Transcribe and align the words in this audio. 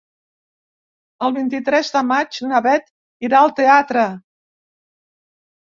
El 1.27 1.35
vint-i-tres 1.35 1.93
de 1.97 2.03
maig 2.13 2.41
na 2.49 2.63
Beth 2.69 2.91
irà 3.29 3.45
al 3.45 3.55
teatre. 3.61 4.09